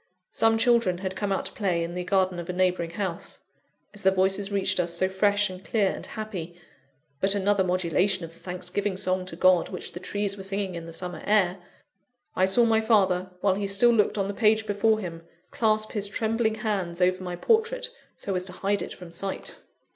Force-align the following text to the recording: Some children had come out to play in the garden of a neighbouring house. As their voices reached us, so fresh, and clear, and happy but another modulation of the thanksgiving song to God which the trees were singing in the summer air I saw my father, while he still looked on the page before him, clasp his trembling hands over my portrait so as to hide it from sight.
Some 0.31 0.57
children 0.57 0.97
had 0.97 1.15
come 1.15 1.31
out 1.31 1.45
to 1.45 1.51
play 1.51 1.83
in 1.83 1.93
the 1.93 2.03
garden 2.03 2.39
of 2.39 2.49
a 2.49 2.53
neighbouring 2.53 2.89
house. 2.89 3.41
As 3.93 4.01
their 4.01 4.11
voices 4.11 4.51
reached 4.51 4.79
us, 4.79 4.95
so 4.95 5.07
fresh, 5.07 5.47
and 5.47 5.63
clear, 5.63 5.91
and 5.91 6.03
happy 6.03 6.59
but 7.19 7.35
another 7.35 7.63
modulation 7.63 8.25
of 8.25 8.33
the 8.33 8.39
thanksgiving 8.39 8.97
song 8.97 9.27
to 9.27 9.35
God 9.35 9.69
which 9.69 9.91
the 9.91 9.99
trees 9.99 10.37
were 10.37 10.41
singing 10.43 10.73
in 10.73 10.87
the 10.87 10.91
summer 10.91 11.21
air 11.27 11.59
I 12.35 12.45
saw 12.47 12.65
my 12.65 12.81
father, 12.81 13.29
while 13.41 13.53
he 13.53 13.67
still 13.67 13.91
looked 13.91 14.17
on 14.17 14.27
the 14.27 14.33
page 14.33 14.65
before 14.65 14.97
him, 14.97 15.21
clasp 15.51 15.91
his 15.91 16.07
trembling 16.07 16.55
hands 16.55 16.99
over 16.99 17.21
my 17.23 17.35
portrait 17.35 17.91
so 18.15 18.33
as 18.33 18.43
to 18.45 18.53
hide 18.53 18.81
it 18.81 18.95
from 18.95 19.11
sight. 19.11 19.59